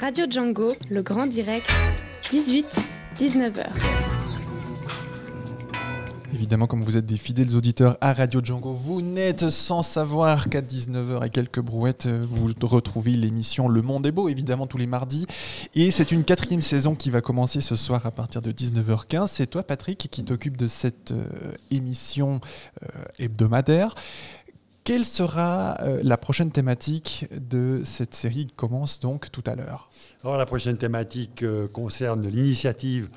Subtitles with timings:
[0.00, 1.68] Radio Django, le grand direct,
[2.30, 3.66] 18-19h.
[6.32, 10.62] Évidemment, comme vous êtes des fidèles auditeurs à Radio Django, vous n'êtes sans savoir qu'à
[10.62, 15.26] 19h et quelques brouettes, vous retrouvez l'émission Le Monde est beau, évidemment tous les mardis.
[15.74, 19.26] Et c'est une quatrième saison qui va commencer ce soir à partir de 19h15.
[19.28, 22.40] C'est toi, Patrick, qui t'occupe de cette euh, émission
[22.82, 22.86] euh,
[23.18, 23.94] hebdomadaire.
[24.84, 29.90] Quelle sera euh, la prochaine thématique de cette série qui commence donc tout à l'heure?
[30.24, 33.08] Alors la prochaine thématique euh, concerne l'initiative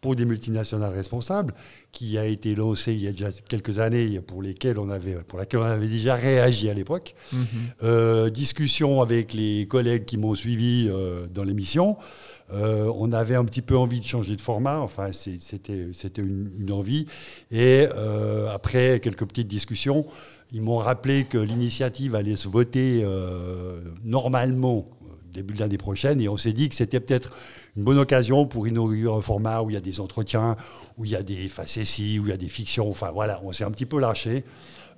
[0.00, 1.54] pour des multinationales responsables
[1.92, 5.38] qui a été lancée il y a déjà quelques années pour, lesquelles on avait, pour
[5.38, 7.14] laquelle on avait déjà réagi à l'époque.
[7.32, 7.46] Mhm.
[7.82, 11.96] Euh, discussion avec les collègues qui m'ont suivi euh, dans l'émission.
[12.52, 15.86] Euh, on avait un petit peu envie de changer de format, enfin c'était
[16.18, 17.06] une, une envie.
[17.52, 17.86] Et
[18.70, 20.06] quelques petites discussions,
[20.52, 26.20] ils m'ont rappelé que l'initiative allait se voter euh, normalement euh, début de l'année prochaine.
[26.20, 27.32] Et on s'est dit que c'était peut-être
[27.76, 30.56] une bonne occasion pour inaugurer un format où il y a des entretiens,
[30.96, 32.90] où il y a des facéties, où il y a des fictions.
[32.90, 34.44] Enfin voilà, on s'est un petit peu lâché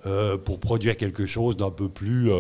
[0.07, 2.31] euh, pour produire quelque chose d'un peu plus.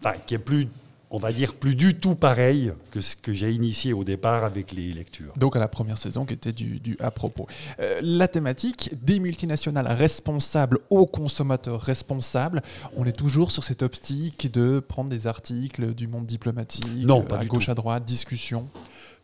[0.00, 0.68] Enfin, qui est plus.
[1.12, 4.70] On va dire plus du tout pareil que ce que j'ai initié au départ avec
[4.72, 5.32] les lectures.
[5.36, 7.48] Donc à la première saison qui était du, du à propos.
[7.80, 12.62] Euh, la thématique des multinationales responsables aux consommateurs responsables.
[12.96, 17.38] On est toujours sur cette optique de prendre des articles du monde diplomatique, Non, pas
[17.38, 17.70] à du gauche tout.
[17.72, 18.68] à droite, discussion.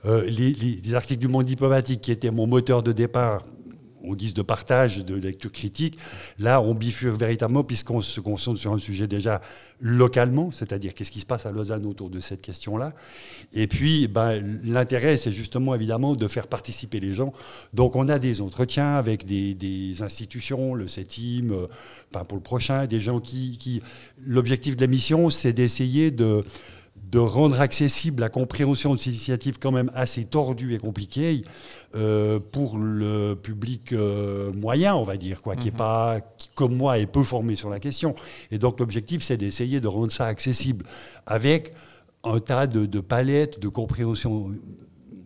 [0.06, 3.42] Euh, les, les- les articles du monde diplomatique qui étaient mon moteur de départ,
[4.06, 5.98] on dit de partage, de lecture critique,
[6.38, 9.42] là on bifurque véritablement puisqu'on se concentre sur un sujet déjà
[9.80, 12.92] localement, c'est-à-dire qu'est-ce qui se passe à Lausanne autour de cette question-là.
[13.52, 17.32] Et puis ben, l'intérêt c'est justement évidemment de faire participer les gens.
[17.74, 21.66] Donc on a des entretiens avec des, institutions, le CETIM, euh,
[22.12, 23.82] ben, pour le prochain, des gens qui...
[24.24, 26.44] L'objectif de la mission c'est d'essayer de
[27.16, 31.44] de rendre accessible la compréhension de ces initiatives quand même assez tordues et compliquées
[31.94, 36.76] euh, pour le public euh, moyen, on va dire, quoi, qui est pas, qui, comme
[36.76, 38.14] moi, est peu formé sur la question.
[38.50, 40.84] Et donc l'objectif, c'est d'essayer de rendre ça accessible
[41.24, 41.72] avec
[42.22, 44.52] un tas de, de palettes de compréhension,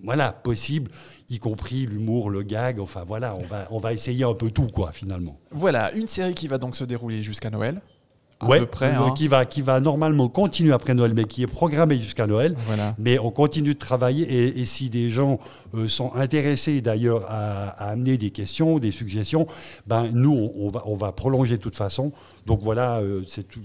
[0.04, 0.93] voilà, possible,
[1.28, 2.78] y compris l'humour, le gag.
[2.78, 5.41] Enfin voilà, on va, on va essayer un peu tout, quoi, finalement.
[5.50, 7.82] Voilà, une série qui va donc se dérouler jusqu'à Noël.
[8.40, 8.92] À Ouais, peu près.
[8.94, 9.12] hein.
[9.16, 12.54] qui va, qui va normalement continuer après Noël, mais qui est programmé jusqu'à Noël.
[12.66, 12.94] Voilà.
[12.98, 15.38] Mais on continue de travailler et, et si des gens
[15.74, 19.46] euh, sont intéressés d'ailleurs à, à amener des questions, des suggestions,
[19.86, 22.12] ben nous on, on va, on va prolonger de toute façon.
[22.46, 23.22] Donc voilà, euh,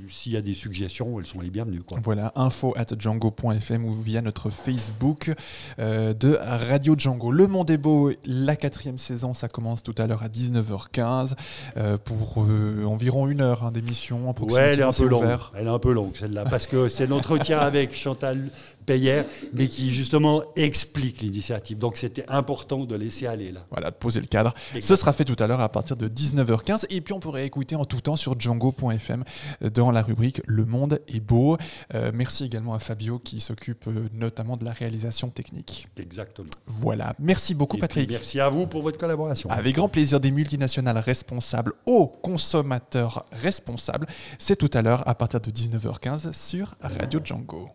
[0.10, 1.80] s'il y a des suggestions, elles sont les bienvenues.
[1.82, 1.98] Quoi.
[2.04, 5.34] Voilà, info at django.fm ou via notre Facebook
[5.80, 7.32] euh, de Radio Django.
[7.32, 11.34] Le Monde est beau, la quatrième saison, ça commence tout à l'heure à 19h15
[11.78, 14.34] euh, pour euh, environ une heure hein, d'émission.
[14.42, 15.24] Ouais, elle est un c'est peu longue.
[15.24, 15.52] ouvert.
[15.58, 18.48] Elle est un peu longue celle-là parce que c'est l'entretien avec Chantal
[18.86, 21.78] Payère, mais qui justement explique l'initiative.
[21.78, 23.62] Donc c'était important de laisser aller là.
[23.72, 24.54] Voilà, de poser le cadre.
[24.76, 24.88] Exact.
[24.88, 26.86] Ce sera fait tout à l'heure à partir de 19h15.
[26.90, 29.24] Et puis on pourrait écouter en tout temps sur django.fm
[29.64, 31.58] euh, dans la rubrique Le monde est beau.
[31.94, 35.88] Euh, merci également à Fabio qui s'occupe euh, notamment de la réalisation technique.
[35.98, 36.50] Exactement.
[36.68, 38.10] Voilà, merci beaucoup Et Patrick.
[38.10, 39.50] merci à vous pour votre collaboration.
[39.50, 44.08] Avec grand plaisir des multinationales responsables aux consommateurs responsables.
[44.40, 47.70] C'est tout à l'heure à partir de 19h15 sur Radio Django.